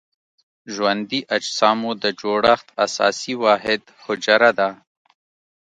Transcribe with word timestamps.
ژوندي 0.73 1.19
اجسامو 1.35 1.91
د 2.03 2.05
جوړښت 2.21 2.67
اساسي 2.85 3.33
واحد 3.43 3.81
حجره 4.03 4.51
ده. 4.59 4.69